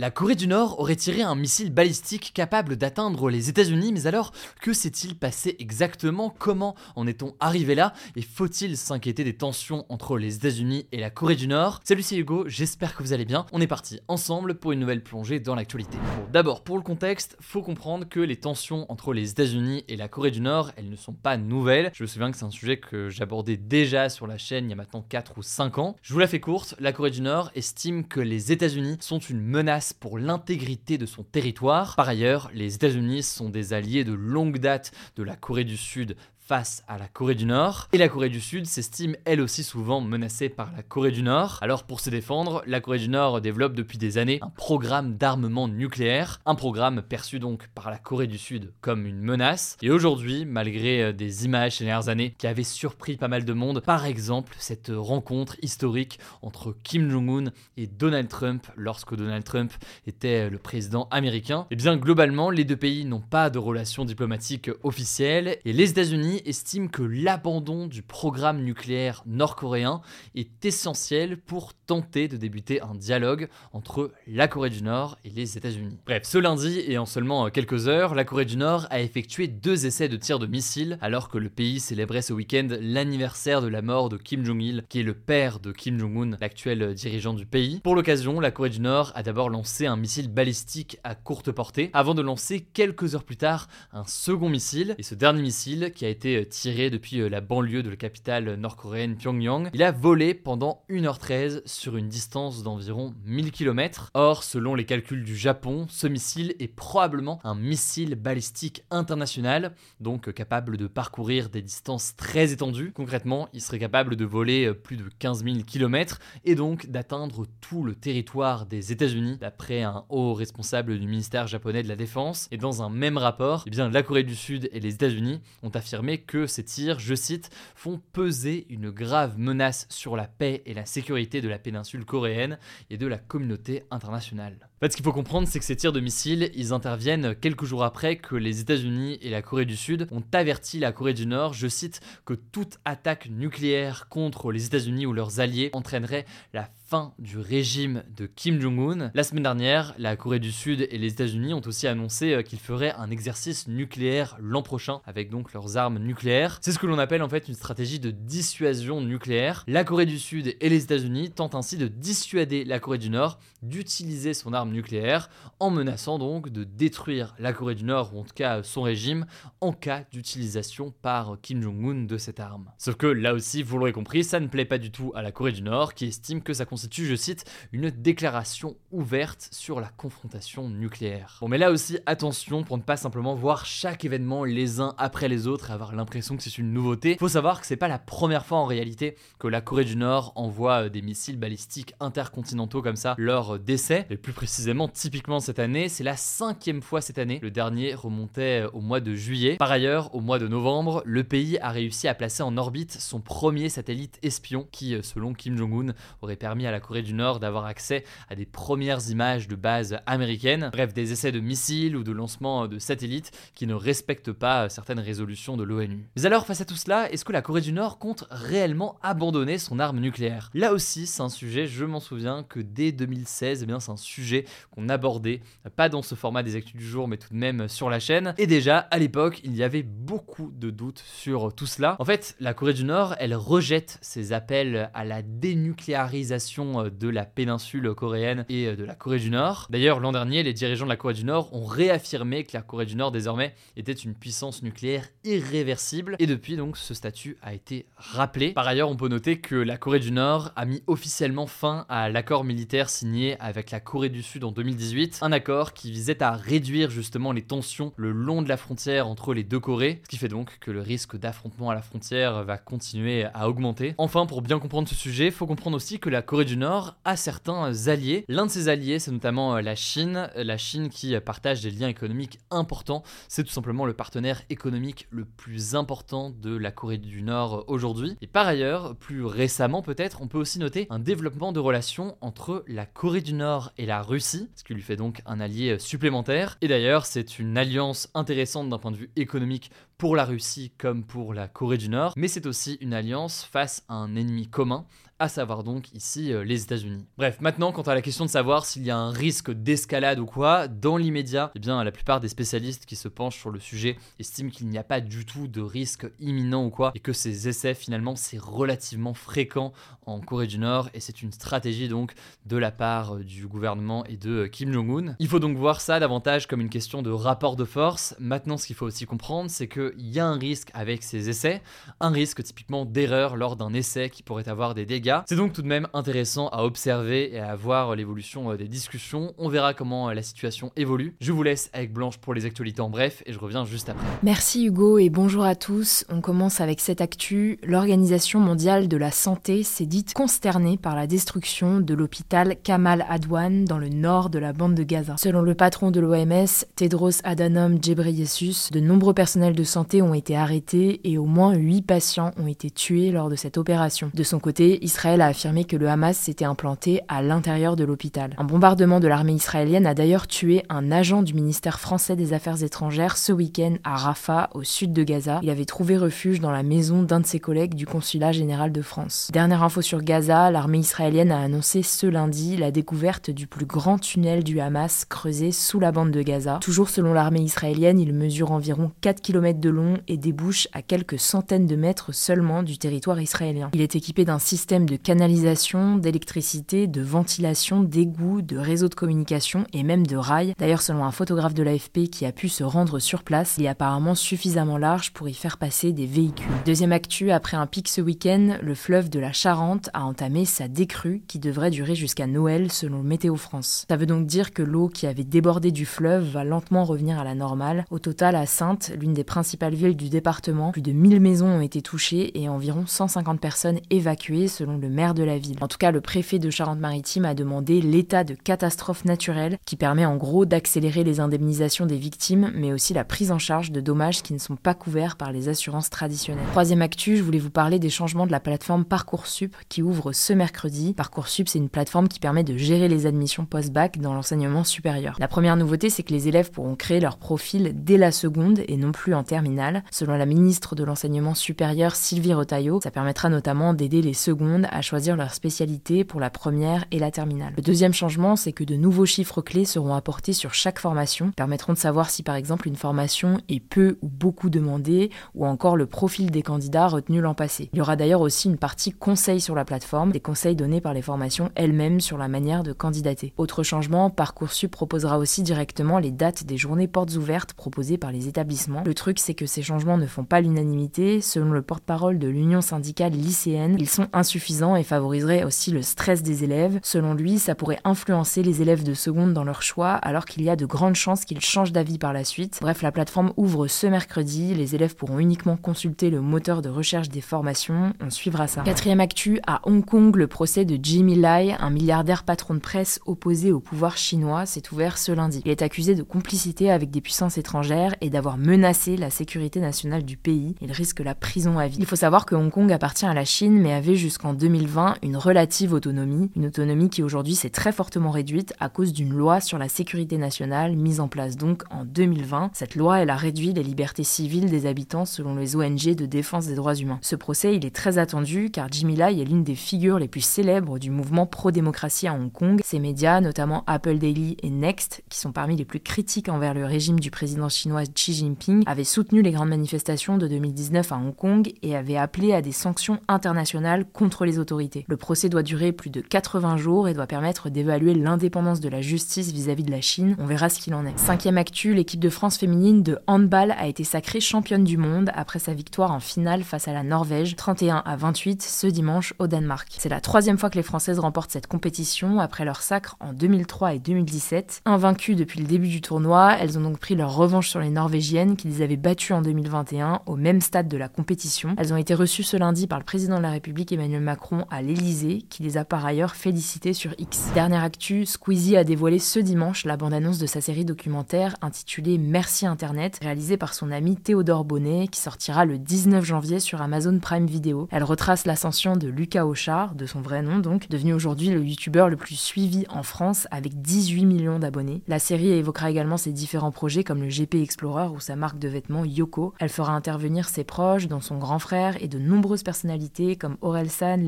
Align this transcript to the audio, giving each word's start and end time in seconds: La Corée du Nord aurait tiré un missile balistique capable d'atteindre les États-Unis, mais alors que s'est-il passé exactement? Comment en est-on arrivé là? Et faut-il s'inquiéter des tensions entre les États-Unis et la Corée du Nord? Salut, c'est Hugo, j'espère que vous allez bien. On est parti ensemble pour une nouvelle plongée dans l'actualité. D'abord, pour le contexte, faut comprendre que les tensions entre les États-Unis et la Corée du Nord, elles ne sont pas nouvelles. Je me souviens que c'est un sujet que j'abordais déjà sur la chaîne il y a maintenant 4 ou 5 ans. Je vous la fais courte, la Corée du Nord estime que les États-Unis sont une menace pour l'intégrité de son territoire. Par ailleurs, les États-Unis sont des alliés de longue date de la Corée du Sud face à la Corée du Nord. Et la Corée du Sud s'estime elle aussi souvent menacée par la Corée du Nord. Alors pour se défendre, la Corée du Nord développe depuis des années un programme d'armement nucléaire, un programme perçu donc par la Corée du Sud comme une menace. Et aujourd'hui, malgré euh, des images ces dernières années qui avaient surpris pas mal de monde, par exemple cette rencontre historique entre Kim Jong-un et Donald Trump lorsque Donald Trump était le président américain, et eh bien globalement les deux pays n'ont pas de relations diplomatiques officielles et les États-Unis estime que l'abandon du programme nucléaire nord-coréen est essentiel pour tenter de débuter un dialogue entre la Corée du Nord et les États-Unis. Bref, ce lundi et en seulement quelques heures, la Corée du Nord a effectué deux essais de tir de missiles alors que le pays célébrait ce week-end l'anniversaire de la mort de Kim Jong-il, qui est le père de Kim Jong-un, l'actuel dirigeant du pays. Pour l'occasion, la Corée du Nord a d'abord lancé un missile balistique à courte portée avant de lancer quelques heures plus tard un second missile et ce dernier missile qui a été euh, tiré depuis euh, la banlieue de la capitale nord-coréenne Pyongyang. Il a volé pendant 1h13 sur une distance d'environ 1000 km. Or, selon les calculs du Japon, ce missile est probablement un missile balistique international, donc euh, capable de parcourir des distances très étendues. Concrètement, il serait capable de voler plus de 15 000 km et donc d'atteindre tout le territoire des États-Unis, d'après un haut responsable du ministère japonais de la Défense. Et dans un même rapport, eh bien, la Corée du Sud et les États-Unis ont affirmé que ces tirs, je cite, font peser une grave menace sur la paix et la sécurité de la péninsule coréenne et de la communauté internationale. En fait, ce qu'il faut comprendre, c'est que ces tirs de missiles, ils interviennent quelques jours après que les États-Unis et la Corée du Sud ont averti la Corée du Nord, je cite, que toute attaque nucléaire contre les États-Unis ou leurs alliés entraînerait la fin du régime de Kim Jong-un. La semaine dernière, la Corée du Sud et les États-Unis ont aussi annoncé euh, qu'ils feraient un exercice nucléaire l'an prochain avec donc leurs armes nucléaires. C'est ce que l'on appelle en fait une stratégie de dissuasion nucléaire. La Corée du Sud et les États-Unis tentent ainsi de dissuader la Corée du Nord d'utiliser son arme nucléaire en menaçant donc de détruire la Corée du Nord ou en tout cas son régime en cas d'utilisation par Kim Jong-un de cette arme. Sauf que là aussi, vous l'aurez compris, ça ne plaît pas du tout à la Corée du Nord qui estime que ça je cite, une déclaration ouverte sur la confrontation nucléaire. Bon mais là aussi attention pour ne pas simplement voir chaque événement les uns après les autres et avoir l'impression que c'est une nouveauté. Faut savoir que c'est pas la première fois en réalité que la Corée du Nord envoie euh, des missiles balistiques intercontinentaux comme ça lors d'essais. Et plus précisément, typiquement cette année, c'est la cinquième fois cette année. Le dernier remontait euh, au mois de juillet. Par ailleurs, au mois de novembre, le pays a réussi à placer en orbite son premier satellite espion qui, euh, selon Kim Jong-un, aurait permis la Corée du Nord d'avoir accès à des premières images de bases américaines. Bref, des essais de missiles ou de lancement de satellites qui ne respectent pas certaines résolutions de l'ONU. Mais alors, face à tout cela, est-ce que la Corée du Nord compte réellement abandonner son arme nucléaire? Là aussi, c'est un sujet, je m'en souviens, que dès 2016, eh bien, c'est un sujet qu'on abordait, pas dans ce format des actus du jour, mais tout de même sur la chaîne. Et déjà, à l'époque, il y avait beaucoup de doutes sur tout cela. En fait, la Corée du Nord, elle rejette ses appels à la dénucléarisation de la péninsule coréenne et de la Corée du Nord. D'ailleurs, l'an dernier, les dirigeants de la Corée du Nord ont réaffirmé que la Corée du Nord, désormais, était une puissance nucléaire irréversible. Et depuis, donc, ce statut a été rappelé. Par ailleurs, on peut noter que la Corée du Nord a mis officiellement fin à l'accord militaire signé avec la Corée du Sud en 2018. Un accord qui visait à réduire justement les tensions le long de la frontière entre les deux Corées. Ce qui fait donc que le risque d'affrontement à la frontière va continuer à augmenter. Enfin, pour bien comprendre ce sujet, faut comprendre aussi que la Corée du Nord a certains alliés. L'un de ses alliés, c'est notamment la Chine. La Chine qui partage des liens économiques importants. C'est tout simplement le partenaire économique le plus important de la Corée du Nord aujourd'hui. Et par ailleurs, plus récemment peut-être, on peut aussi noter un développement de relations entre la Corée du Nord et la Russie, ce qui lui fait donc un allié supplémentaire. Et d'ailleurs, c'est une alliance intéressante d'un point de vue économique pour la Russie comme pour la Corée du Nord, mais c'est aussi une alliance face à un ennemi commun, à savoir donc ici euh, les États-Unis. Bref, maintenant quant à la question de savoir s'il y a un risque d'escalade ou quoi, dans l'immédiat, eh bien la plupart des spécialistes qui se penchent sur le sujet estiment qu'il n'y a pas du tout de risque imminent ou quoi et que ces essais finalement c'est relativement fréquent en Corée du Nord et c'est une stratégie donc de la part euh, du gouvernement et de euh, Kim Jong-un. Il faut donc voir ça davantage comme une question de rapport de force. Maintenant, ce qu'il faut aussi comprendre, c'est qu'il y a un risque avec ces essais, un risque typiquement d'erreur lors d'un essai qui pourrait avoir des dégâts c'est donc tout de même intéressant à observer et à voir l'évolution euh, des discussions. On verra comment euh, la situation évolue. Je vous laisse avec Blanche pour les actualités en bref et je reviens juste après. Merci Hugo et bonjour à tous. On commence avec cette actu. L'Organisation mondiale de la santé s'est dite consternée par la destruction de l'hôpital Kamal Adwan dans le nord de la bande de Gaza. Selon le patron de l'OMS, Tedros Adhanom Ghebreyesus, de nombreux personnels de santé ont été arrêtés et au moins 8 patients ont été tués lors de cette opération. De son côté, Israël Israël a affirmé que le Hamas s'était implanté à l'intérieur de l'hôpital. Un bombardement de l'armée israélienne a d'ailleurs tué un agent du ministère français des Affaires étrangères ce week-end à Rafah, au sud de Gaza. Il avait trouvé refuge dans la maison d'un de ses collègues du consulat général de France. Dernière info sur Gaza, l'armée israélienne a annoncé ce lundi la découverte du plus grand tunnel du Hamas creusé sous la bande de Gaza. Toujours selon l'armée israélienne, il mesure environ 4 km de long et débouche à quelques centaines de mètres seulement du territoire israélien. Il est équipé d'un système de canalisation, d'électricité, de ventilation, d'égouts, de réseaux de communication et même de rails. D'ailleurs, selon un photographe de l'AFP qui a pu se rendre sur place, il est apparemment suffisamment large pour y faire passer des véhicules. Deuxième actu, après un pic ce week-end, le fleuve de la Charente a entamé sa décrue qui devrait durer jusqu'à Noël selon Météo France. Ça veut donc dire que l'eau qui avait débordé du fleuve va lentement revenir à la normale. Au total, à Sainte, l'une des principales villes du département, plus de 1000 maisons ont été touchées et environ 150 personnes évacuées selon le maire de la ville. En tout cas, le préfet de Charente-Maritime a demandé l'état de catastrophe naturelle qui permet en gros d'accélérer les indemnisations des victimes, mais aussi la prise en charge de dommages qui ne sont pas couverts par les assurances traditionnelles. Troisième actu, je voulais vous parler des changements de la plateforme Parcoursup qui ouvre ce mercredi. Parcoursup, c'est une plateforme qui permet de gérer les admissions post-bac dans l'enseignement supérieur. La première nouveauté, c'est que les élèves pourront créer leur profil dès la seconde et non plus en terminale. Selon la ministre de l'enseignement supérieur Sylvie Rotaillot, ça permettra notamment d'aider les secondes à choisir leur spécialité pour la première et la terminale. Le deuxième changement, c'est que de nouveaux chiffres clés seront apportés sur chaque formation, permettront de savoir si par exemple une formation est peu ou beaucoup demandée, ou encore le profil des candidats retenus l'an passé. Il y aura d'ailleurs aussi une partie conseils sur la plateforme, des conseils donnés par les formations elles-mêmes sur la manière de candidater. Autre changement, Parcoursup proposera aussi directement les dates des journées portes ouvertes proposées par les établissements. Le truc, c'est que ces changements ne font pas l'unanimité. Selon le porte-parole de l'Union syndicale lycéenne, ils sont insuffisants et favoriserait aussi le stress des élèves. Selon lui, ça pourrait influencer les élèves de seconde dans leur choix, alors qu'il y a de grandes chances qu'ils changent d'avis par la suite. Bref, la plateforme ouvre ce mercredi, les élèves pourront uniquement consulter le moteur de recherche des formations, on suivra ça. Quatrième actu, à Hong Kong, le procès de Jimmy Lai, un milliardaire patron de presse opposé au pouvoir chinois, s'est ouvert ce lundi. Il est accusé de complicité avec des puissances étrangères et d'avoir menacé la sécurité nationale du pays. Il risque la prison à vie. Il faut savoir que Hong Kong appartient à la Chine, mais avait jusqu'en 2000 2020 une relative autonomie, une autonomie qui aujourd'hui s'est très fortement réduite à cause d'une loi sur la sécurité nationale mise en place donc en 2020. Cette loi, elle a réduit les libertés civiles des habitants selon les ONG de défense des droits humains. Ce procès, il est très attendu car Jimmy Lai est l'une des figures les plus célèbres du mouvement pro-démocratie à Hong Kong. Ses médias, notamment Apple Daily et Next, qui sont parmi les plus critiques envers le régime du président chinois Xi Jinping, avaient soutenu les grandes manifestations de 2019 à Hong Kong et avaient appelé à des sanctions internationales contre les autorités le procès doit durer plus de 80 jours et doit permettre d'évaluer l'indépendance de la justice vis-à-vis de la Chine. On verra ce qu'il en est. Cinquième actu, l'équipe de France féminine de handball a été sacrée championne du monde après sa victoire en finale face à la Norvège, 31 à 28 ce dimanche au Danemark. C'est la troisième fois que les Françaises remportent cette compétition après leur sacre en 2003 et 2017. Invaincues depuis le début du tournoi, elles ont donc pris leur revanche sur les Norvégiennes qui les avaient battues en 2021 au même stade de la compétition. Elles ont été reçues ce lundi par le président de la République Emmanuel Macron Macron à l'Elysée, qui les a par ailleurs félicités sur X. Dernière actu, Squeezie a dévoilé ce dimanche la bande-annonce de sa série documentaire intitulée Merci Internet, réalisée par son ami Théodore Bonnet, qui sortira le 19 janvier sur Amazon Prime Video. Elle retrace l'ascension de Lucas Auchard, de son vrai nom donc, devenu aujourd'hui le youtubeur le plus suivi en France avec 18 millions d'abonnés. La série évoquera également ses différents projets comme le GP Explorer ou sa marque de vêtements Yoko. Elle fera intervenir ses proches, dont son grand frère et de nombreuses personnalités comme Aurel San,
La 0.00 0.12
Corée 0.12 0.36
du 0.36 0.46
Nord 0.46 0.78
aurait 0.78 0.94
tiré 0.94 1.22
un 1.22 1.34
missile 1.34 1.72
balistique 1.72 2.30
capable 2.32 2.76
d'atteindre 2.76 3.30
les 3.30 3.48
États-Unis, 3.48 3.92
mais 3.92 4.06
alors 4.06 4.30
que 4.62 4.72
s'est-il 4.72 5.16
passé 5.16 5.56
exactement? 5.58 6.32
Comment 6.38 6.76
en 6.94 7.08
est-on 7.08 7.34
arrivé 7.40 7.74
là? 7.74 7.92
Et 8.14 8.22
faut-il 8.22 8.76
s'inquiéter 8.76 9.24
des 9.24 9.36
tensions 9.36 9.86
entre 9.88 10.16
les 10.16 10.36
États-Unis 10.36 10.86
et 10.92 11.00
la 11.00 11.10
Corée 11.10 11.34
du 11.34 11.48
Nord? 11.48 11.80
Salut, 11.82 12.04
c'est 12.04 12.16
Hugo, 12.16 12.44
j'espère 12.46 12.94
que 12.94 13.02
vous 13.02 13.12
allez 13.12 13.24
bien. 13.24 13.44
On 13.50 13.60
est 13.60 13.66
parti 13.66 13.98
ensemble 14.06 14.54
pour 14.54 14.70
une 14.70 14.78
nouvelle 14.78 15.02
plongée 15.02 15.40
dans 15.40 15.56
l'actualité. 15.56 15.98
D'abord, 16.32 16.62
pour 16.62 16.76
le 16.76 16.84
contexte, 16.84 17.36
faut 17.40 17.62
comprendre 17.62 18.08
que 18.08 18.20
les 18.20 18.36
tensions 18.36 18.86
entre 18.92 19.12
les 19.12 19.32
États-Unis 19.32 19.84
et 19.88 19.96
la 19.96 20.06
Corée 20.06 20.30
du 20.30 20.40
Nord, 20.40 20.70
elles 20.76 20.90
ne 20.90 20.94
sont 20.94 21.12
pas 21.12 21.36
nouvelles. 21.36 21.90
Je 21.92 22.04
me 22.04 22.06
souviens 22.06 22.30
que 22.30 22.36
c'est 22.36 22.44
un 22.44 22.52
sujet 22.52 22.78
que 22.78 23.08
j'abordais 23.08 23.56
déjà 23.56 24.10
sur 24.10 24.28
la 24.28 24.38
chaîne 24.38 24.66
il 24.66 24.70
y 24.70 24.74
a 24.74 24.76
maintenant 24.76 25.02
4 25.02 25.38
ou 25.38 25.42
5 25.42 25.78
ans. 25.78 25.96
Je 26.02 26.12
vous 26.12 26.20
la 26.20 26.28
fais 26.28 26.38
courte, 26.38 26.76
la 26.78 26.92
Corée 26.92 27.10
du 27.10 27.20
Nord 27.20 27.50
estime 27.56 28.06
que 28.06 28.20
les 28.20 28.52
États-Unis 28.52 28.98
sont 29.00 29.18
une 29.18 29.40
menace 29.40 29.87
pour 29.92 30.18
l'intégrité 30.18 30.98
de 30.98 31.06
son 31.06 31.22
territoire. 31.22 31.96
Par 31.96 32.08
ailleurs, 32.08 32.50
les 32.54 32.74
États-Unis 32.74 33.22
sont 33.22 33.48
des 33.48 33.72
alliés 33.72 34.04
de 34.04 34.12
longue 34.12 34.58
date 34.58 34.92
de 35.16 35.22
la 35.22 35.36
Corée 35.36 35.64
du 35.64 35.76
Sud 35.76 36.16
face 36.48 36.82
à 36.88 36.96
la 36.96 37.08
Corée 37.08 37.34
du 37.34 37.44
Nord. 37.44 37.88
Et 37.92 37.98
la 37.98 38.08
Corée 38.08 38.30
du 38.30 38.40
Sud 38.40 38.64
s'estime 38.64 39.16
elle 39.26 39.42
aussi 39.42 39.62
souvent 39.62 40.00
menacée 40.00 40.48
par 40.48 40.72
la 40.74 40.82
Corée 40.82 41.10
du 41.10 41.22
Nord. 41.22 41.58
Alors 41.60 41.84
pour 41.84 42.00
se 42.00 42.08
défendre, 42.08 42.62
la 42.66 42.80
Corée 42.80 42.98
du 42.98 43.10
Nord 43.10 43.42
développe 43.42 43.74
depuis 43.74 43.98
des 43.98 44.16
années 44.16 44.38
un 44.40 44.48
programme 44.48 45.18
d'armement 45.18 45.68
nucléaire, 45.68 46.40
un 46.46 46.54
programme 46.54 47.02
perçu 47.02 47.38
donc 47.38 47.68
par 47.74 47.90
la 47.90 47.98
Corée 47.98 48.26
du 48.26 48.38
Sud 48.38 48.72
comme 48.80 49.04
une 49.04 49.20
menace. 49.20 49.76
Et 49.82 49.90
aujourd'hui, 49.90 50.46
malgré 50.46 51.02
euh, 51.02 51.12
des 51.12 51.44
images 51.44 51.76
ces 51.76 51.84
dernières 51.84 52.08
années 52.08 52.34
qui 52.38 52.46
avaient 52.46 52.64
surpris 52.64 53.18
pas 53.18 53.28
mal 53.28 53.44
de 53.44 53.52
monde, 53.52 53.80
par 53.80 54.06
exemple 54.06 54.56
cette 54.58 54.90
rencontre 54.94 55.56
historique 55.60 56.18
entre 56.40 56.74
Kim 56.82 57.10
Jong-un 57.10 57.52
et 57.76 57.86
Donald 57.86 58.28
Trump 58.28 58.66
lorsque 58.74 59.14
Donald 59.14 59.44
Trump 59.44 59.70
était 60.06 60.48
le 60.48 60.58
président 60.58 61.08
américain, 61.10 61.66
et 61.70 61.74
eh 61.74 61.76
bien 61.76 61.98
globalement 61.98 62.48
les 62.48 62.64
deux 62.64 62.76
pays 62.76 63.04
n'ont 63.04 63.20
pas 63.20 63.50
de 63.50 63.58
relations 63.58 64.06
diplomatiques 64.06 64.70
officielles 64.82 65.58
et 65.66 65.74
les 65.74 65.90
États-Unis 65.90 66.37
estime 66.46 66.90
que 66.90 67.02
l'abandon 67.02 67.86
du 67.86 68.02
programme 68.02 68.62
nucléaire 68.62 69.22
nord-coréen 69.26 70.00
est 70.34 70.64
essentiel 70.64 71.36
pour 71.38 71.74
tenter 71.74 72.28
de 72.28 72.36
débuter 72.36 72.80
un 72.82 72.94
dialogue 72.94 73.48
entre 73.72 74.12
la 74.26 74.48
Corée 74.48 74.70
du 74.70 74.82
Nord 74.82 75.18
et 75.24 75.30
les 75.30 75.56
États-Unis. 75.56 75.98
Bref, 76.06 76.22
ce 76.24 76.38
lundi 76.38 76.82
et 76.86 76.98
en 76.98 77.06
seulement 77.06 77.48
quelques 77.50 77.88
heures, 77.88 78.14
la 78.14 78.24
Corée 78.24 78.44
du 78.44 78.56
Nord 78.56 78.86
a 78.90 79.00
effectué 79.00 79.48
deux 79.48 79.86
essais 79.86 80.08
de 80.08 80.16
tir 80.16 80.38
de 80.38 80.46
missiles 80.46 80.98
alors 81.00 81.28
que 81.28 81.38
le 81.38 81.48
pays 81.48 81.80
célébrait 81.80 82.22
ce 82.22 82.32
week-end 82.32 82.68
l'anniversaire 82.80 83.62
de 83.62 83.68
la 83.68 83.82
mort 83.82 84.08
de 84.08 84.16
Kim 84.16 84.44
Jong-il, 84.44 84.84
qui 84.88 85.00
est 85.00 85.04
le 85.04 85.14
père 85.14 85.60
de 85.60 85.72
Kim 85.72 85.98
Jong-un, 85.98 86.36
l'actuel 86.40 86.94
dirigeant 86.94 87.34
du 87.34 87.46
pays. 87.46 87.80
Pour 87.80 87.94
l'occasion, 87.94 88.40
la 88.40 88.50
Corée 88.50 88.70
du 88.70 88.80
Nord 88.80 89.12
a 89.14 89.22
d'abord 89.22 89.48
lancé 89.48 89.86
un 89.86 89.96
missile 89.96 90.28
balistique 90.28 90.98
à 91.04 91.14
courte 91.14 91.50
portée 91.50 91.90
avant 91.92 92.14
de 92.14 92.22
lancer 92.22 92.60
quelques 92.60 93.14
heures 93.14 93.24
plus 93.24 93.36
tard 93.36 93.68
un 93.92 94.04
second 94.04 94.48
missile 94.48 94.94
et 94.98 95.02
ce 95.02 95.14
dernier 95.14 95.42
missile 95.42 95.92
qui 95.94 96.04
a 96.04 96.08
été 96.08 96.27
euh, 96.36 96.44
tiré 96.44 96.90
depuis 96.90 97.20
euh, 97.20 97.28
la 97.28 97.40
banlieue 97.40 97.82
de 97.82 97.90
la 97.90 97.96
capitale 97.96 98.54
nord-coréenne 98.54 99.16
Pyongyang. 99.16 99.70
Il 99.74 99.82
a 99.82 99.92
volé 99.92 100.34
pendant 100.34 100.82
1h13 100.90 101.62
sur 101.66 101.96
une 101.96 102.08
distance 102.08 102.62
d'environ 102.62 103.14
1000 103.24 103.52
km. 103.52 104.10
Or, 104.14 104.44
selon 104.44 104.74
les 104.74 104.84
calculs 104.84 105.24
du 105.24 105.36
Japon, 105.36 105.86
ce 105.88 106.06
missile 106.06 106.54
est 106.58 106.68
probablement 106.68 107.40
un 107.44 107.54
missile 107.54 108.14
balistique 108.14 108.84
international, 108.90 109.74
donc 110.00 110.28
euh, 110.28 110.32
capable 110.32 110.76
de 110.76 110.86
parcourir 110.86 111.48
des 111.48 111.62
distances 111.62 112.16
très 112.16 112.52
étendues. 112.52 112.92
Concrètement, 112.92 113.48
il 113.52 113.60
serait 113.60 113.78
capable 113.78 114.16
de 114.16 114.24
voler 114.24 114.72
plus 114.74 114.96
de 114.96 115.04
15 115.18 115.44
000 115.44 115.56
km 115.66 116.18
et 116.44 116.54
donc 116.54 116.86
d'atteindre 116.86 117.46
tout 117.60 117.82
le 117.84 117.94
territoire 117.94 118.66
des 118.66 118.92
États-Unis, 118.92 119.38
d'après 119.38 119.82
un 119.82 120.04
haut 120.08 120.34
responsable 120.34 120.98
du 120.98 121.06
ministère 121.06 121.46
japonais 121.46 121.82
de 121.82 121.88
la 121.88 121.96
Défense. 121.96 122.48
Et 122.50 122.56
dans 122.56 122.82
un 122.82 122.90
même 122.90 123.18
rapport, 123.18 123.64
eh 123.66 123.70
bien, 123.70 123.88
la 123.90 124.02
Corée 124.02 124.22
du 124.22 124.34
Sud 124.34 124.68
et 124.72 124.80
les 124.80 124.94
États-Unis 124.94 125.40
ont 125.62 125.70
affirmé 125.70 126.17
que 126.18 126.46
ces 126.46 126.64
tirs, 126.64 126.98
je 126.98 127.14
cite, 127.14 127.50
font 127.74 128.00
peser 128.12 128.66
une 128.70 128.90
grave 128.90 129.38
menace 129.38 129.86
sur 129.88 130.16
la 130.16 130.26
paix 130.26 130.62
et 130.66 130.74
la 130.74 130.86
sécurité 130.86 131.40
de 131.40 131.48
la 131.48 131.58
péninsule 131.58 132.04
coréenne 132.04 132.58
et 132.90 132.96
de 132.96 133.06
la 133.06 133.18
communauté 133.18 133.84
internationale. 133.90 134.68
En 134.76 134.80
fait, 134.80 134.92
ce 134.92 134.96
qu'il 134.96 135.04
faut 135.04 135.12
comprendre, 135.12 135.48
c'est 135.48 135.58
que 135.58 135.64
ces 135.64 135.76
tirs 135.76 135.92
de 135.92 136.00
missiles, 136.00 136.50
ils 136.54 136.72
interviennent 136.72 137.34
quelques 137.34 137.64
jours 137.64 137.84
après 137.84 138.16
que 138.16 138.36
les 138.36 138.60
États-Unis 138.60 139.18
et 139.22 139.30
la 139.30 139.42
Corée 139.42 139.64
du 139.64 139.76
Sud 139.76 140.06
ont 140.10 140.22
averti 140.32 140.78
la 140.78 140.92
Corée 140.92 141.14
du 141.14 141.26
Nord, 141.26 141.54
je 141.54 141.66
cite, 141.66 142.00
que 142.24 142.34
toute 142.34 142.78
attaque 142.84 143.28
nucléaire 143.28 144.08
contre 144.08 144.52
les 144.52 144.66
États-Unis 144.66 145.06
ou 145.06 145.12
leurs 145.12 145.40
alliés 145.40 145.70
entraînerait 145.72 146.26
la 146.52 146.68
fin 146.88 147.12
du 147.18 147.36
régime 147.36 148.02
de 148.16 148.24
Kim 148.24 148.58
Jong-un. 148.62 149.10
La 149.12 149.22
semaine 149.22 149.42
dernière, 149.42 149.94
la 149.98 150.16
Corée 150.16 150.38
du 150.38 150.50
Sud 150.50 150.88
et 150.90 150.96
les 150.96 151.12
États-Unis 151.12 151.52
ont 151.52 151.60
aussi 151.66 151.86
annoncé 151.86 152.32
euh, 152.32 152.40
qu'ils 152.40 152.58
feraient 152.58 152.94
un 152.96 153.10
exercice 153.10 153.68
nucléaire 153.68 154.38
l'an 154.40 154.62
prochain 154.62 155.02
avec 155.04 155.28
donc 155.28 155.52
leurs 155.52 155.76
armes 155.76 155.98
nucléaires. 155.98 156.58
C'est 156.62 156.72
ce 156.72 156.78
que 156.78 156.86
l'on 156.86 156.98
appelle 156.98 157.22
en 157.22 157.28
fait 157.28 157.46
une 157.46 157.54
stratégie 157.54 158.00
de 158.00 158.10
dissuasion 158.10 159.02
nucléaire. 159.02 159.64
La 159.66 159.84
Corée 159.84 160.06
du 160.06 160.18
Sud 160.18 160.56
et 160.58 160.68
les 160.70 160.82
États-Unis 160.82 161.30
tentent 161.30 161.54
ainsi 161.54 161.76
de 161.76 161.88
dissuader 161.88 162.64
la 162.64 162.80
Corée 162.80 162.96
du 162.96 163.10
Nord 163.10 163.38
d'utiliser 163.60 164.32
son 164.32 164.54
arme 164.54 164.70
nucléaire 164.70 165.28
en 165.60 165.68
menaçant 165.68 166.18
donc 166.18 166.48
de 166.48 166.64
détruire 166.64 167.34
la 167.38 167.52
Corée 167.52 167.74
du 167.74 167.84
Nord 167.84 168.14
ou 168.14 168.20
en 168.20 168.24
tout 168.24 168.34
cas 168.34 168.62
son 168.62 168.80
régime 168.80 169.26
en 169.60 169.74
cas 169.74 170.04
d'utilisation 170.10 170.94
par 171.02 171.36
Kim 171.42 171.60
Jong-un 171.60 172.04
de 172.04 172.16
cette 172.16 172.40
arme. 172.40 172.72
Sauf 172.78 172.94
que 172.94 173.06
là 173.06 173.34
aussi, 173.34 173.62
vous 173.62 173.76
l'aurez 173.76 173.92
compris, 173.92 174.24
ça 174.24 174.40
ne 174.40 174.46
plaît 174.46 174.64
pas 174.64 174.78
du 174.78 174.90
tout 174.90 175.12
à 175.14 175.20
la 175.20 175.32
Corée 175.32 175.52
du 175.52 175.60
Nord 175.60 175.92
qui 175.92 176.06
estime 176.06 176.40
que 176.40 176.54
ça 176.54 176.64
je 176.92 177.14
cite, 177.16 177.44
une 177.72 177.90
déclaration 177.90 178.76
ouverte 178.92 179.48
sur 179.52 179.80
la 179.80 179.88
confrontation 179.88 180.68
nucléaire. 180.68 181.38
Bon 181.40 181.48
mais 181.48 181.58
là 181.58 181.70
aussi 181.70 181.98
attention 182.06 182.64
pour 182.64 182.78
ne 182.78 182.82
pas 182.82 182.96
simplement 182.96 183.34
voir 183.34 183.66
chaque 183.66 184.04
événement 184.04 184.44
les 184.44 184.80
uns 184.80 184.94
après 184.98 185.28
les 185.28 185.46
autres 185.46 185.70
et 185.70 185.72
avoir 185.72 185.94
l'impression 185.94 186.36
que 186.36 186.42
c'est 186.42 186.58
une 186.58 186.72
nouveauté. 186.72 187.16
Faut 187.18 187.28
savoir 187.28 187.60
que 187.60 187.66
c'est 187.66 187.76
pas 187.76 187.88
la 187.88 187.98
première 187.98 188.46
fois 188.46 188.58
en 188.58 188.66
réalité 188.66 189.16
que 189.38 189.48
la 189.48 189.60
Corée 189.60 189.84
du 189.84 189.96
Nord 189.96 190.32
envoie 190.36 190.84
euh, 190.84 190.88
des 190.88 191.02
missiles 191.02 191.38
balistiques 191.38 191.94
intercontinentaux 192.00 192.82
comme 192.82 192.96
ça 192.96 193.14
lors 193.18 193.58
d'essais. 193.58 194.06
Et 194.10 194.16
plus 194.16 194.32
précisément, 194.32 194.88
typiquement 194.88 195.40
cette 195.40 195.58
année, 195.58 195.88
c'est 195.88 196.04
la 196.04 196.16
cinquième 196.16 196.82
fois 196.82 197.00
cette 197.00 197.18
année. 197.18 197.38
Le 197.42 197.50
dernier 197.50 197.94
remontait 197.94 198.64
euh, 198.64 198.70
au 198.72 198.80
mois 198.80 199.00
de 199.00 199.14
juillet. 199.14 199.56
Par 199.56 199.70
ailleurs, 199.70 200.14
au 200.14 200.20
mois 200.20 200.38
de 200.38 200.48
novembre, 200.48 201.02
le 201.04 201.24
pays 201.24 201.58
a 201.58 201.70
réussi 201.70 202.08
à 202.08 202.14
placer 202.14 202.42
en 202.42 202.56
orbite 202.56 202.92
son 202.92 203.20
premier 203.20 203.68
satellite 203.68 204.18
espion 204.22 204.68
qui, 204.70 204.94
euh, 204.94 205.02
selon 205.02 205.34
Kim 205.34 205.56
Jong-un, 205.56 205.94
aurait 206.22 206.36
permis 206.36 206.66
la 206.70 206.80
Corée 206.80 207.02
du 207.02 207.14
Nord 207.14 207.40
d'avoir 207.40 207.64
accès 207.64 208.04
à 208.28 208.34
des 208.34 208.46
premières 208.46 209.10
images 209.10 209.48
de 209.48 209.56
bases 209.56 209.98
américaines. 210.06 210.70
Bref, 210.72 210.94
des 210.94 211.12
essais 211.12 211.32
de 211.32 211.40
missiles 211.40 211.96
ou 211.96 212.04
de 212.04 212.12
lancement 212.12 212.68
de 212.68 212.78
satellites 212.78 213.30
qui 213.54 213.66
ne 213.66 213.74
respectent 213.74 214.32
pas 214.32 214.68
certaines 214.68 215.00
résolutions 215.00 215.56
de 215.56 215.64
l'ONU. 215.64 216.08
Mais 216.16 216.26
alors, 216.26 216.46
face 216.46 216.60
à 216.60 216.64
tout 216.64 216.76
cela, 216.76 217.10
est-ce 217.12 217.24
que 217.24 217.32
la 217.32 217.42
Corée 217.42 217.60
du 217.60 217.72
Nord 217.72 217.98
compte 217.98 218.24
réellement 218.30 218.98
abandonner 219.02 219.58
son 219.58 219.78
arme 219.78 220.00
nucléaire? 220.00 220.50
Là 220.54 220.72
aussi, 220.72 221.06
c'est 221.06 221.22
un 221.22 221.28
sujet, 221.28 221.66
je 221.66 221.84
m'en 221.84 222.00
souviens, 222.00 222.42
que 222.42 222.60
dès 222.60 222.92
2016, 222.92 223.62
eh 223.62 223.66
bien, 223.66 223.80
c'est 223.80 223.92
un 223.92 223.96
sujet 223.96 224.44
qu'on 224.70 224.88
abordait, 224.88 225.40
pas 225.76 225.88
dans 225.88 226.02
ce 226.02 226.14
format 226.14 226.42
des 226.42 226.56
actus 226.56 226.76
du 226.76 226.86
jour, 226.86 227.08
mais 227.08 227.16
tout 227.16 227.32
de 227.32 227.38
même 227.38 227.68
sur 227.68 227.90
la 227.90 228.00
chaîne. 228.00 228.34
Et 228.38 228.46
déjà, 228.46 228.78
à 228.78 228.98
l'époque, 228.98 229.40
il 229.44 229.56
y 229.56 229.62
avait 229.62 229.82
beaucoup 229.82 230.50
de 230.54 230.70
doutes 230.70 231.02
sur 231.06 231.52
tout 231.54 231.66
cela. 231.66 231.96
En 231.98 232.04
fait, 232.04 232.36
la 232.40 232.54
Corée 232.54 232.74
du 232.74 232.84
Nord, 232.84 233.14
elle 233.18 233.34
rejette 233.34 233.98
ses 234.00 234.32
appels 234.32 234.90
à 234.94 235.04
la 235.04 235.22
dénucléarisation 235.22 236.57
de 236.58 237.08
la 237.08 237.24
péninsule 237.24 237.94
coréenne 237.94 238.44
et 238.48 238.74
de 238.74 238.84
la 238.84 238.94
Corée 238.94 239.20
du 239.20 239.30
Nord. 239.30 239.68
D'ailleurs, 239.70 240.00
l'an 240.00 240.12
dernier, 240.12 240.42
les 240.42 240.52
dirigeants 240.52 240.86
de 240.86 240.90
la 240.90 240.96
Corée 240.96 241.14
du 241.14 241.24
Nord 241.24 241.54
ont 241.54 241.64
réaffirmé 241.64 242.44
que 242.44 242.50
la 242.56 242.62
Corée 242.62 242.86
du 242.86 242.96
Nord, 242.96 243.12
désormais, 243.12 243.54
était 243.76 243.92
une 243.92 244.14
puissance 244.14 244.62
nucléaire 244.62 245.04
irréversible. 245.24 246.16
Et 246.18 246.26
depuis, 246.26 246.56
donc, 246.56 246.76
ce 246.76 246.94
statut 246.94 247.36
a 247.42 247.54
été 247.54 247.86
rappelé. 247.96 248.52
Par 248.52 248.66
ailleurs, 248.66 248.90
on 248.90 248.96
peut 248.96 249.08
noter 249.08 249.38
que 249.38 249.54
la 249.54 249.76
Corée 249.76 250.00
du 250.00 250.10
Nord 250.10 250.50
a 250.56 250.64
mis 250.64 250.82
officiellement 250.86 251.46
fin 251.46 251.86
à 251.88 252.08
l'accord 252.08 252.44
militaire 252.44 252.90
signé 252.90 253.38
avec 253.38 253.70
la 253.70 253.78
Corée 253.78 254.08
du 254.08 254.22
Sud 254.22 254.42
en 254.42 254.50
2018. 254.50 255.20
Un 255.22 255.32
accord 255.32 255.72
qui 255.72 255.92
visait 255.92 256.22
à 256.22 256.32
réduire 256.32 256.90
justement 256.90 257.32
les 257.32 257.42
tensions 257.42 257.92
le 257.96 258.10
long 258.10 258.42
de 258.42 258.48
la 258.48 258.56
frontière 258.56 259.06
entre 259.06 259.32
les 259.32 259.44
deux 259.44 259.60
Corées. 259.60 260.00
Ce 260.04 260.08
qui 260.08 260.16
fait 260.16 260.28
donc 260.28 260.58
que 260.60 260.70
le 260.70 260.80
risque 260.80 261.16
d'affrontement 261.16 261.70
à 261.70 261.74
la 261.74 261.82
frontière 261.82 262.44
va 262.44 262.58
continuer 262.58 263.26
à 263.34 263.48
augmenter. 263.48 263.94
Enfin, 263.98 264.26
pour 264.26 264.42
bien 264.42 264.58
comprendre 264.58 264.88
ce 264.88 264.94
sujet, 264.94 265.30
faut 265.30 265.46
comprendre 265.46 265.76
aussi 265.76 265.98
que 265.98 266.10
la 266.10 266.22
Corée 266.22 266.44
du 266.48 266.56
Nord 266.56 266.96
a 267.04 267.16
certains 267.16 267.88
alliés. 267.88 268.24
L'un 268.26 268.46
de 268.46 268.50
ses 268.50 268.68
alliés, 268.68 268.98
c'est 268.98 269.12
notamment 269.12 269.60
la 269.60 269.76
Chine. 269.76 270.30
La 270.34 270.56
Chine 270.56 270.88
qui 270.88 271.18
partage 271.20 271.60
des 271.60 271.70
liens 271.70 271.88
économiques 271.88 272.40
importants. 272.50 273.02
C'est 273.28 273.44
tout 273.44 273.52
simplement 273.52 273.84
le 273.84 273.92
partenaire 273.92 274.42
économique 274.50 275.06
le 275.10 275.24
plus 275.24 275.74
important 275.74 276.30
de 276.30 276.56
la 276.56 276.72
Corée 276.72 276.98
du 276.98 277.22
Nord 277.22 277.64
aujourd'hui. 277.68 278.16
Et 278.22 278.26
par 278.26 278.46
ailleurs, 278.46 278.96
plus 278.96 279.24
récemment 279.24 279.82
peut-être, 279.82 280.22
on 280.22 280.28
peut 280.28 280.38
aussi 280.38 280.58
noter 280.58 280.86
un 280.90 280.98
développement 280.98 281.52
de 281.52 281.60
relations 281.60 282.16
entre 282.20 282.64
la 282.66 282.86
Corée 282.86 283.20
du 283.20 283.34
Nord 283.34 283.72
et 283.76 283.86
la 283.86 284.02
Russie, 284.02 284.48
ce 284.56 284.64
qui 284.64 284.74
lui 284.74 284.82
fait 284.82 284.96
donc 284.96 285.20
un 285.26 285.40
allié 285.40 285.78
supplémentaire. 285.78 286.56
Et 286.62 286.68
d'ailleurs, 286.68 287.04
c'est 287.04 287.38
une 287.38 287.58
alliance 287.58 288.08
intéressante 288.14 288.70
d'un 288.70 288.78
point 288.78 288.90
de 288.90 288.96
vue 288.96 289.10
économique 289.16 289.70
pour 289.98 290.14
la 290.14 290.24
Russie 290.24 290.72
comme 290.78 291.04
pour 291.04 291.34
la 291.34 291.48
Corée 291.48 291.76
du 291.76 291.88
Nord, 291.88 292.14
mais 292.16 292.28
c'est 292.28 292.46
aussi 292.46 292.78
une 292.80 292.94
alliance 292.94 293.42
face 293.42 293.84
à 293.88 293.94
un 293.94 294.14
ennemi 294.14 294.46
commun, 294.46 294.86
à 295.20 295.28
savoir 295.28 295.64
donc 295.64 295.92
ici 295.94 296.32
euh, 296.32 296.44
les 296.44 296.62
États-Unis. 296.62 297.04
Bref, 297.16 297.38
maintenant 297.40 297.72
quant 297.72 297.82
à 297.82 297.94
la 297.94 298.02
question 298.02 298.24
de 298.24 298.30
savoir 298.30 298.64
s'il 298.64 298.84
y 298.84 298.90
a 298.90 298.96
un 298.96 299.10
risque 299.10 299.50
d'escalade 299.50 300.20
ou 300.20 300.26
quoi, 300.26 300.68
dans 300.68 300.96
l'immédiat, 300.96 301.50
eh 301.56 301.58
bien 301.58 301.82
la 301.82 301.90
plupart 301.90 302.20
des 302.20 302.28
spécialistes 302.28 302.86
qui 302.86 302.94
se 302.94 303.08
penchent 303.08 303.38
sur 303.38 303.50
le 303.50 303.58
sujet 303.58 303.96
estiment 304.20 304.50
qu'il 304.50 304.68
n'y 304.68 304.78
a 304.78 304.84
pas 304.84 305.00
du 305.00 305.26
tout 305.26 305.48
de 305.48 305.60
risque 305.60 306.06
imminent 306.20 306.64
ou 306.64 306.70
quoi 306.70 306.92
et 306.94 307.00
que 307.00 307.12
ces 307.12 307.48
essais 307.48 307.74
finalement 307.74 308.14
c'est 308.14 308.38
relativement 308.38 309.14
fréquent 309.14 309.72
en 310.06 310.20
Corée 310.20 310.46
du 310.46 310.58
Nord 310.58 310.88
et 310.94 311.00
c'est 311.00 311.22
une 311.22 311.32
stratégie 311.32 311.88
donc 311.88 312.12
de 312.46 312.56
la 312.56 312.70
part 312.70 313.16
euh, 313.16 313.24
du 313.24 313.46
gouvernement 313.46 314.04
et 314.06 314.16
de 314.16 314.44
euh, 314.44 314.48
Kim 314.48 314.72
Jong-un. 314.72 315.16
Il 315.18 315.28
faut 315.28 315.40
donc 315.40 315.56
voir 315.56 315.80
ça 315.80 315.98
davantage 315.98 316.46
comme 316.46 316.60
une 316.60 316.70
question 316.70 317.02
de 317.02 317.10
rapport 317.10 317.56
de 317.56 317.64
force. 317.64 318.14
Maintenant, 318.18 318.56
ce 318.56 318.66
qu'il 318.66 318.76
faut 318.76 318.86
aussi 318.86 319.04
comprendre, 319.04 319.50
c'est 319.50 319.68
qu'il 319.68 319.92
y 319.98 320.20
a 320.20 320.26
un 320.26 320.38
risque 320.38 320.70
avec 320.74 321.02
ces 321.02 321.28
essais, 321.28 321.60
un 322.00 322.10
risque 322.10 322.42
typiquement 322.42 322.84
d'erreur 322.84 323.36
lors 323.36 323.56
d'un 323.56 323.74
essai 323.74 324.10
qui 324.10 324.22
pourrait 324.22 324.48
avoir 324.48 324.74
des 324.74 324.86
dégâts 324.86 325.07
c'est 325.26 325.36
donc 325.36 325.52
tout 325.52 325.62
de 325.62 325.66
même 325.66 325.88
intéressant 325.94 326.48
à 326.48 326.62
observer 326.62 327.34
et 327.34 327.40
à 327.40 327.56
voir 327.56 327.96
l'évolution 327.96 328.50
euh, 328.50 328.56
des 328.56 328.68
discussions. 328.68 329.32
On 329.38 329.48
verra 329.48 329.74
comment 329.74 330.08
euh, 330.08 330.14
la 330.14 330.22
situation 330.22 330.70
évolue. 330.76 331.14
Je 331.20 331.32
vous 331.32 331.42
laisse 331.42 331.70
avec 331.72 331.92
Blanche 331.92 332.18
pour 332.18 332.34
les 332.34 332.44
actualités 332.44 332.80
en 332.80 332.90
bref 332.90 333.22
et 333.26 333.32
je 333.32 333.38
reviens 333.38 333.64
juste 333.64 333.88
après. 333.88 334.06
Merci 334.22 334.66
Hugo 334.66 334.98
et 334.98 335.08
bonjour 335.10 335.44
à 335.44 335.54
tous. 335.54 336.04
On 336.08 336.20
commence 336.20 336.60
avec 336.60 336.80
cette 336.80 337.00
actu. 337.00 337.58
L'Organisation 337.62 338.40
mondiale 338.40 338.88
de 338.88 338.96
la 338.96 339.10
santé 339.10 339.62
s'est 339.62 339.86
dite 339.86 340.12
consternée 340.12 340.76
par 340.76 340.94
la 340.94 341.06
destruction 341.06 341.80
de 341.80 341.94
l'hôpital 341.94 342.56
Kamal 342.62 343.06
Adwan 343.08 343.64
dans 343.64 343.78
le 343.78 343.88
nord 343.88 344.30
de 344.30 344.38
la 344.38 344.52
bande 344.52 344.74
de 344.74 344.82
Gaza. 344.82 345.16
Selon 345.16 345.42
le 345.42 345.54
patron 345.54 345.90
de 345.90 346.00
l'OMS, 346.00 346.66
Tedros 346.76 347.22
Adhanom 347.24 347.76
Ghebreyesus, 347.76 348.70
de 348.72 348.80
nombreux 348.80 349.14
personnels 349.14 349.54
de 349.54 349.64
santé 349.64 350.02
ont 350.02 350.14
été 350.14 350.36
arrêtés 350.36 351.00
et 351.04 351.18
au 351.18 351.24
moins 351.24 351.54
8 351.54 351.82
patients 351.82 352.32
ont 352.36 352.46
été 352.46 352.70
tués 352.70 353.10
lors 353.10 353.30
de 353.30 353.36
cette 353.36 353.56
opération. 353.56 354.10
De 354.12 354.22
son 354.22 354.38
côté, 354.38 354.84
Israël 354.84 354.97
Israël 354.98 355.20
a 355.20 355.26
affirmé 355.26 355.62
que 355.62 355.76
le 355.76 355.88
Hamas 355.88 356.18
s'était 356.18 356.44
implanté 356.44 357.02
à 357.06 357.22
l'intérieur 357.22 357.76
de 357.76 357.84
l'hôpital. 357.84 358.34
Un 358.36 358.42
bombardement 358.42 358.98
de 358.98 359.06
l'armée 359.06 359.34
israélienne 359.34 359.86
a 359.86 359.94
d'ailleurs 359.94 360.26
tué 360.26 360.64
un 360.68 360.90
agent 360.90 361.22
du 361.22 361.34
ministère 361.34 361.78
français 361.78 362.16
des 362.16 362.32
Affaires 362.32 362.64
étrangères 362.64 363.16
ce 363.16 363.30
week-end 363.30 363.76
à 363.84 363.96
Rafah, 363.96 364.50
au 364.54 364.64
sud 364.64 364.92
de 364.92 365.04
Gaza. 365.04 365.38
Il 365.44 365.50
avait 365.50 365.66
trouvé 365.66 365.96
refuge 365.96 366.40
dans 366.40 366.50
la 366.50 366.64
maison 366.64 367.04
d'un 367.04 367.20
de 367.20 367.26
ses 367.26 367.38
collègues 367.38 367.74
du 367.74 367.86
consulat 367.86 368.32
général 368.32 368.72
de 368.72 368.82
France. 368.82 369.30
Dernière 369.32 369.62
info 369.62 369.82
sur 369.82 370.02
Gaza, 370.02 370.50
l'armée 370.50 370.78
israélienne 370.78 371.30
a 371.30 371.42
annoncé 371.42 371.84
ce 371.84 372.08
lundi 372.08 372.56
la 372.56 372.72
découverte 372.72 373.30
du 373.30 373.46
plus 373.46 373.66
grand 373.66 374.00
tunnel 374.00 374.42
du 374.42 374.58
Hamas 374.58 375.04
creusé 375.04 375.52
sous 375.52 375.78
la 375.78 375.92
bande 375.92 376.10
de 376.10 376.22
Gaza. 376.22 376.58
Toujours 376.60 376.88
selon 376.88 377.12
l'armée 377.12 377.42
israélienne, 377.42 378.00
il 378.00 378.12
mesure 378.12 378.50
environ 378.50 378.90
4 379.02 379.22
km 379.22 379.60
de 379.60 379.70
long 379.70 379.98
et 380.08 380.16
débouche 380.16 380.66
à 380.72 380.82
quelques 380.82 381.20
centaines 381.20 381.66
de 381.66 381.76
mètres 381.76 382.12
seulement 382.12 382.64
du 382.64 382.78
territoire 382.78 383.20
israélien. 383.20 383.70
Il 383.74 383.80
est 383.80 383.94
équipé 383.94 384.24
d'un 384.24 384.40
système 384.40 384.87
de 384.88 384.96
canalisation, 384.96 385.96
d'électricité, 385.96 386.86
de 386.86 387.02
ventilation, 387.02 387.82
d'égouts, 387.82 388.42
de 388.42 388.56
réseaux 388.56 388.88
de 388.88 388.94
communication 388.94 389.64
et 389.72 389.82
même 389.82 390.06
de 390.06 390.16
rails. 390.16 390.54
D'ailleurs, 390.58 390.82
selon 390.82 391.04
un 391.04 391.10
photographe 391.10 391.54
de 391.54 391.62
l'AFP 391.62 392.08
qui 392.10 392.24
a 392.24 392.32
pu 392.32 392.48
se 392.48 392.64
rendre 392.64 392.98
sur 392.98 393.22
place, 393.22 393.56
il 393.58 393.64
est 393.64 393.68
apparemment 393.68 394.14
suffisamment 394.14 394.78
large 394.78 395.12
pour 395.12 395.28
y 395.28 395.34
faire 395.34 395.58
passer 395.58 395.92
des 395.92 396.06
véhicules. 396.06 396.46
Deuxième 396.64 396.92
actu, 396.92 397.30
après 397.30 397.56
un 397.56 397.66
pic 397.66 397.88
ce 397.88 398.00
week-end, 398.00 398.56
le 398.62 398.74
fleuve 398.74 399.10
de 399.10 399.20
la 399.20 399.32
Charente 399.32 399.90
a 399.92 400.04
entamé 400.04 400.46
sa 400.46 400.68
décrue 400.68 401.22
qui 401.28 401.38
devrait 401.38 401.70
durer 401.70 401.94
jusqu'à 401.94 402.26
Noël 402.26 402.72
selon 402.72 403.02
Météo 403.02 403.36
France. 403.36 403.84
Ça 403.88 403.96
veut 403.96 404.06
donc 404.06 404.26
dire 404.26 404.52
que 404.52 404.62
l'eau 404.62 404.88
qui 404.88 405.06
avait 405.06 405.24
débordé 405.24 405.70
du 405.70 405.84
fleuve 405.84 406.24
va 406.24 406.44
lentement 406.44 406.84
revenir 406.84 407.18
à 407.18 407.24
la 407.24 407.34
normale. 407.34 407.84
Au 407.90 407.98
total, 407.98 408.36
à 408.36 408.46
Sainte, 408.46 408.92
l'une 408.98 409.12
des 409.12 409.24
principales 409.24 409.74
villes 409.74 409.96
du 409.96 410.08
département, 410.08 410.72
plus 410.72 410.82
de 410.82 410.92
1000 410.92 411.20
maisons 411.20 411.48
ont 411.48 411.60
été 411.60 411.82
touchées 411.82 412.40
et 412.40 412.48
environ 412.48 412.84
150 412.86 413.38
personnes 413.38 413.80
évacuées 413.90 414.48
selon 414.48 414.77
le 414.80 414.88
maire 414.88 415.14
de 415.14 415.22
la 415.22 415.38
ville. 415.38 415.56
En 415.60 415.68
tout 415.68 415.78
cas, 415.78 415.90
le 415.90 416.00
préfet 416.00 416.38
de 416.38 416.50
Charente-Maritime 416.50 417.24
a 417.24 417.34
demandé 417.34 417.80
l'état 417.80 418.24
de 418.24 418.34
catastrophe 418.34 419.04
naturelle 419.04 419.58
qui 419.64 419.76
permet 419.76 420.04
en 420.04 420.16
gros 420.16 420.44
d'accélérer 420.44 421.04
les 421.04 421.20
indemnisations 421.20 421.86
des 421.86 421.96
victimes, 421.96 422.50
mais 422.54 422.72
aussi 422.72 422.94
la 422.94 423.04
prise 423.04 423.32
en 423.32 423.38
charge 423.38 423.70
de 423.70 423.80
dommages 423.80 424.22
qui 424.22 424.32
ne 424.32 424.38
sont 424.38 424.56
pas 424.56 424.74
couverts 424.74 425.16
par 425.16 425.32
les 425.32 425.48
assurances 425.48 425.90
traditionnelles. 425.90 426.44
Troisième 426.50 426.82
actu, 426.82 427.16
je 427.16 427.22
voulais 427.22 427.38
vous 427.38 427.50
parler 427.50 427.78
des 427.78 427.90
changements 427.90 428.26
de 428.26 428.32
la 428.32 428.40
plateforme 428.40 428.84
Parcoursup 428.84 429.54
qui 429.68 429.82
ouvre 429.82 430.12
ce 430.12 430.32
mercredi. 430.32 430.94
Parcoursup, 430.94 431.48
c'est 431.48 431.58
une 431.58 431.68
plateforme 431.68 432.08
qui 432.08 432.20
permet 432.20 432.44
de 432.44 432.56
gérer 432.56 432.88
les 432.88 433.06
admissions 433.06 433.44
post-bac 433.44 433.98
dans 433.98 434.14
l'enseignement 434.14 434.64
supérieur. 434.64 435.16
La 435.18 435.28
première 435.28 435.56
nouveauté, 435.56 435.90
c'est 435.90 436.02
que 436.02 436.12
les 436.12 436.28
élèves 436.28 436.50
pourront 436.50 436.76
créer 436.76 437.00
leur 437.00 437.18
profil 437.18 437.72
dès 437.74 437.96
la 437.96 438.12
seconde 438.12 438.60
et 438.68 438.76
non 438.76 438.92
plus 438.92 439.14
en 439.14 439.24
terminale. 439.24 439.82
Selon 439.90 440.16
la 440.16 440.26
ministre 440.26 440.74
de 440.74 440.84
l'enseignement 440.84 441.34
supérieur 441.34 441.96
Sylvie 441.96 442.34
Rotaillot, 442.34 442.80
ça 442.82 442.90
permettra 442.90 443.28
notamment 443.28 443.74
d'aider 443.74 444.02
les 444.02 444.14
secondes 444.14 444.66
à 444.70 444.82
choisir 444.82 445.16
leur 445.16 445.34
spécialité 445.34 446.04
pour 446.04 446.20
la 446.20 446.30
première 446.30 446.84
et 446.90 446.98
la 446.98 447.10
terminale. 447.10 447.54
Le 447.56 447.62
deuxième 447.62 447.92
changement, 447.92 448.36
c'est 448.36 448.52
que 448.52 448.64
de 448.64 448.76
nouveaux 448.76 449.06
chiffres 449.06 449.42
clés 449.42 449.64
seront 449.64 449.94
apportés 449.94 450.32
sur 450.32 450.54
chaque 450.54 450.78
formation, 450.78 451.32
permettront 451.32 451.72
de 451.72 451.78
savoir 451.78 452.10
si 452.10 452.22
par 452.22 452.34
exemple 452.34 452.68
une 452.68 452.76
formation 452.76 453.38
est 453.48 453.60
peu 453.60 453.98
ou 454.02 454.08
beaucoup 454.08 454.50
demandée, 454.50 455.10
ou 455.34 455.46
encore 455.46 455.76
le 455.76 455.86
profil 455.86 456.30
des 456.30 456.42
candidats 456.42 456.88
retenus 456.88 457.22
l'an 457.22 457.34
passé. 457.34 457.70
Il 457.72 457.78
y 457.78 457.82
aura 457.82 457.96
d'ailleurs 457.96 458.20
aussi 458.20 458.48
une 458.48 458.58
partie 458.58 458.92
conseils 458.92 459.40
sur 459.40 459.54
la 459.54 459.64
plateforme, 459.64 460.12
des 460.12 460.20
conseils 460.20 460.56
donnés 460.56 460.80
par 460.80 460.94
les 460.94 461.02
formations 461.02 461.50
elles-mêmes 461.54 462.00
sur 462.00 462.18
la 462.18 462.28
manière 462.28 462.62
de 462.62 462.72
candidater. 462.72 463.32
Autre 463.36 463.62
changement, 463.62 464.10
Parcoursup 464.10 464.70
proposera 464.70 465.18
aussi 465.18 465.42
directement 465.42 465.98
les 465.98 466.10
dates 466.10 466.44
des 466.44 466.56
journées 466.56 466.88
portes 466.88 467.14
ouvertes 467.16 467.54
proposées 467.54 467.98
par 467.98 468.12
les 468.12 468.28
établissements. 468.28 468.82
Le 468.84 468.94
truc, 468.94 469.18
c'est 469.18 469.34
que 469.34 469.46
ces 469.46 469.62
changements 469.62 469.98
ne 469.98 470.06
font 470.06 470.24
pas 470.24 470.40
l'unanimité. 470.40 471.20
Selon 471.20 471.50
le 471.50 471.62
porte-parole 471.62 472.18
de 472.18 472.28
l'Union 472.28 472.60
syndicale 472.60 473.12
lycéenne, 473.12 473.76
ils 473.78 473.88
sont 473.88 474.08
insuffisants 474.12 474.57
et 474.76 474.82
favoriserait 474.82 475.44
aussi 475.44 475.70
le 475.70 475.82
stress 475.82 476.22
des 476.22 476.44
élèves. 476.44 476.78
Selon 476.82 477.14
lui, 477.14 477.38
ça 477.38 477.54
pourrait 477.54 477.80
influencer 477.84 478.42
les 478.42 478.62
élèves 478.62 478.84
de 478.84 478.94
seconde 478.94 479.32
dans 479.32 479.44
leur 479.44 479.62
choix, 479.62 479.92
alors 479.92 480.24
qu'il 480.24 480.42
y 480.42 480.50
a 480.50 480.56
de 480.56 480.66
grandes 480.66 480.94
chances 480.94 481.24
qu'ils 481.24 481.40
changent 481.40 481.72
d'avis 481.72 481.98
par 481.98 482.12
la 482.12 482.24
suite. 482.24 482.58
Bref, 482.60 482.82
la 482.82 482.92
plateforme 482.92 483.32
ouvre 483.36 483.66
ce 483.66 483.86
mercredi, 483.86 484.54
les 484.54 484.74
élèves 484.74 484.96
pourront 484.96 485.18
uniquement 485.18 485.56
consulter 485.56 486.10
le 486.10 486.20
moteur 486.20 486.62
de 486.62 486.68
recherche 486.68 487.08
des 487.08 487.20
formations, 487.20 487.92
on 488.00 488.10
suivra 488.10 488.46
ça. 488.46 488.62
Quatrième 488.62 489.00
actu, 489.00 489.40
à 489.46 489.60
Hong 489.64 489.84
Kong, 489.84 490.14
le 490.16 490.26
procès 490.26 490.64
de 490.64 490.78
Jimmy 490.82 491.16
Lai, 491.16 491.56
un 491.58 491.70
milliardaire 491.70 492.24
patron 492.24 492.54
de 492.54 492.60
presse 492.60 493.00
opposé 493.06 493.52
au 493.52 493.60
pouvoir 493.60 493.96
chinois, 493.96 494.46
s'est 494.46 494.62
ouvert 494.72 494.98
ce 494.98 495.12
lundi. 495.12 495.42
Il 495.44 495.50
est 495.50 495.62
accusé 495.62 495.94
de 495.94 496.02
complicité 496.02 496.70
avec 496.70 496.90
des 496.90 497.00
puissances 497.00 497.38
étrangères 497.38 497.94
et 498.00 498.10
d'avoir 498.10 498.38
menacé 498.38 498.96
la 498.96 499.10
sécurité 499.10 499.60
nationale 499.60 500.04
du 500.04 500.16
pays. 500.16 500.54
Il 500.60 500.72
risque 500.72 501.00
la 501.00 501.14
prison 501.14 501.58
à 501.58 501.68
vie. 501.68 501.78
Il 501.78 501.86
faut 501.86 501.96
savoir 501.96 502.26
que 502.26 502.34
Hong 502.34 502.50
Kong 502.50 502.72
appartient 502.72 503.06
à 503.06 503.14
la 503.14 503.24
Chine, 503.24 503.58
mais 503.58 503.72
avait 503.72 503.94
jusqu'en 503.94 504.32
2000 504.32 504.37
2020 504.38 504.94
une 505.02 505.16
relative 505.16 505.72
autonomie, 505.72 506.30
une 506.36 506.46
autonomie 506.46 506.88
qui 506.88 507.02
aujourd'hui 507.02 507.34
s'est 507.34 507.50
très 507.50 507.72
fortement 507.72 508.10
réduite 508.10 508.54
à 508.60 508.68
cause 508.68 508.92
d'une 508.92 509.12
loi 509.12 509.40
sur 509.40 509.58
la 509.58 509.68
sécurité 509.68 510.16
nationale 510.16 510.76
mise 510.76 511.00
en 511.00 511.08
place 511.08 511.36
donc 511.36 511.64
en 511.70 511.84
2020. 511.84 512.50
Cette 512.54 512.76
loi, 512.76 513.00
elle 513.00 513.10
a 513.10 513.16
réduit 513.16 513.52
les 513.52 513.62
libertés 513.62 514.04
civiles 514.04 514.48
des 514.48 514.66
habitants 514.66 515.04
selon 515.04 515.34
les 515.34 515.56
ONG 515.56 515.94
de 515.94 516.06
défense 516.06 516.46
des 516.46 516.54
droits 516.54 516.74
humains. 516.74 516.98
Ce 517.02 517.16
procès, 517.16 517.56
il 517.56 517.66
est 517.66 517.74
très 517.74 517.98
attendu 517.98 518.50
car 518.50 518.68
Jimmy 518.70 518.96
Lai 518.96 519.20
est 519.20 519.24
l'une 519.24 519.44
des 519.44 519.54
figures 519.54 519.98
les 519.98 520.08
plus 520.08 520.20
célèbres 520.20 520.78
du 520.78 520.90
mouvement 520.90 521.26
pro-démocratie 521.26 522.06
à 522.06 522.14
Hong 522.14 522.32
Kong. 522.32 522.60
Ses 522.64 522.78
médias, 522.78 523.20
notamment 523.20 523.64
Apple 523.66 523.98
Daily 523.98 524.36
et 524.42 524.50
Next, 524.50 525.02
qui 525.08 525.18
sont 525.18 525.32
parmi 525.32 525.56
les 525.56 525.64
plus 525.64 525.80
critiques 525.80 526.28
envers 526.28 526.54
le 526.54 526.64
régime 526.64 527.00
du 527.00 527.10
président 527.10 527.48
chinois 527.48 527.84
Xi 527.84 528.12
Jinping, 528.14 528.62
avaient 528.66 528.84
soutenu 528.84 529.22
les 529.22 529.32
grandes 529.32 529.48
manifestations 529.48 530.16
de 530.16 530.28
2019 530.28 530.92
à 530.92 530.96
Hong 530.96 531.14
Kong 531.14 531.52
et 531.62 531.76
avaient 531.76 531.96
appelé 531.96 532.32
à 532.32 532.42
des 532.42 532.52
sanctions 532.52 533.00
internationales 533.08 533.84
contre 533.92 534.24
les 534.28 534.38
autorités 534.38 534.84
le 534.86 534.96
procès 534.96 535.28
doit 535.28 535.42
durer 535.42 535.72
plus 535.72 535.90
de 535.90 536.00
80 536.00 536.56
jours 536.56 536.88
et 536.88 536.94
doit 536.94 537.06
permettre 537.06 537.50
d'évaluer 537.50 537.94
l'indépendance 537.94 538.60
de 538.60 538.68
la 538.68 538.80
justice 538.80 539.32
vis-à-vis 539.32 539.62
de 539.62 539.70
la 539.70 539.80
Chine. 539.80 540.16
On 540.18 540.26
verra 540.26 540.48
ce 540.48 540.60
qu'il 540.60 540.74
en 540.74 540.86
est. 540.86 540.98
Cinquième 540.98 541.38
actu, 541.38 541.74
l'équipe 541.74 542.00
de 542.00 542.10
France 542.10 542.38
féminine 542.38 542.82
de 542.82 542.98
handball 543.06 543.54
a 543.58 543.66
été 543.66 543.84
sacrée 543.84 544.20
championne 544.20 544.64
du 544.64 544.76
monde 544.76 545.10
après 545.14 545.38
sa 545.38 545.54
victoire 545.54 545.92
en 545.92 546.00
finale 546.00 546.42
face 546.42 546.68
à 546.68 546.72
la 546.72 546.82
Norvège, 546.82 547.36
31 547.36 547.82
à 547.84 547.96
28 547.96 548.42
ce 548.42 548.66
dimanche 548.66 549.14
au 549.18 549.26
Danemark. 549.26 549.68
C'est 549.78 549.88
la 549.88 550.00
troisième 550.00 550.38
fois 550.38 550.50
que 550.50 550.56
les 550.56 550.62
Françaises 550.62 550.98
remportent 550.98 551.30
cette 551.30 551.46
compétition 551.46 552.20
après 552.20 552.44
leur 552.44 552.60
sacre 552.60 552.96
en 553.00 553.12
2003 553.12 553.74
et 553.74 553.78
2017. 553.78 554.62
Invaincues 554.64 555.14
depuis 555.14 555.40
le 555.40 555.46
début 555.46 555.68
du 555.68 555.80
tournoi, 555.80 556.36
elles 556.38 556.58
ont 556.58 556.62
donc 556.62 556.78
pris 556.78 556.94
leur 556.94 557.14
revanche 557.14 557.48
sur 557.48 557.60
les 557.60 557.70
Norvégiennes 557.70 558.36
qui 558.36 558.48
les 558.48 558.62
avaient 558.62 558.76
battues 558.76 559.12
en 559.12 559.22
2021 559.22 560.02
au 560.06 560.16
même 560.16 560.40
stade 560.40 560.68
de 560.68 560.76
la 560.76 560.88
compétition. 560.88 561.54
Elles 561.58 561.72
ont 561.72 561.76
été 561.76 561.94
reçues 561.94 562.22
ce 562.22 562.36
lundi 562.36 562.66
par 562.66 562.78
le 562.78 562.84
président 562.84 563.18
de 563.18 563.22
la 563.22 563.30
République 563.30 563.72
Emmanuel 563.72 564.00
Macron 564.00 564.17
Macron 564.18 564.46
à 564.50 564.62
l'Elysée, 564.62 565.22
qui 565.30 565.44
les 565.44 565.58
a 565.58 565.64
par 565.64 565.86
ailleurs 565.86 566.16
félicités 566.16 566.72
sur 566.72 566.92
X. 566.98 567.30
Dernière 567.34 567.62
actu, 567.62 568.04
Squeezie 568.04 568.56
a 568.56 568.64
dévoilé 568.64 568.98
ce 568.98 569.20
dimanche 569.20 569.64
la 569.64 569.76
bande-annonce 569.76 570.18
de 570.18 570.26
sa 570.26 570.40
série 570.40 570.64
documentaire 570.64 571.36
intitulée 571.40 571.98
Merci 571.98 572.44
Internet, 572.44 572.98
réalisée 573.00 573.36
par 573.36 573.54
son 573.54 573.70
ami 573.70 573.94
Théodore 573.94 574.44
Bonnet, 574.44 574.88
qui 574.88 574.98
sortira 574.98 575.44
le 575.44 575.56
19 575.56 576.04
janvier 576.04 576.40
sur 576.40 576.60
Amazon 576.60 576.98
Prime 576.98 577.26
Video. 577.26 577.68
Elle 577.70 577.84
retrace 577.84 578.26
l'ascension 578.26 578.74
de 578.74 578.88
Lucas 578.88 579.24
Auchard, 579.24 579.76
de 579.76 579.86
son 579.86 580.00
vrai 580.00 580.20
nom 580.20 580.40
donc, 580.40 580.68
devenu 580.68 580.94
aujourd'hui 580.94 581.28
le 581.28 581.44
youtubeur 581.44 581.88
le 581.88 581.96
plus 581.96 582.16
suivi 582.16 582.64
en 582.70 582.82
France 582.82 583.28
avec 583.30 583.62
18 583.62 584.04
millions 584.04 584.40
d'abonnés. 584.40 584.82
La 584.88 584.98
série 584.98 585.30
évoquera 585.30 585.70
également 585.70 585.96
ses 585.96 586.10
différents 586.10 586.50
projets 586.50 586.82
comme 586.82 587.02
le 587.02 587.08
GP 587.08 587.36
Explorer 587.36 587.86
ou 587.86 588.00
sa 588.00 588.16
marque 588.16 588.40
de 588.40 588.48
vêtements 588.48 588.84
Yoko. 588.84 589.32
Elle 589.38 589.48
fera 589.48 589.74
intervenir 589.74 590.28
ses 590.28 590.42
proches, 590.42 590.88
dont 590.88 591.00
son 591.00 591.18
grand 591.18 591.38
frère 591.38 591.80
et 591.80 591.86
de 591.86 592.00
nombreuses 592.00 592.42
personnalités 592.42 593.14
comme 593.14 593.36
Aurel 593.42 593.70
San, 593.70 594.07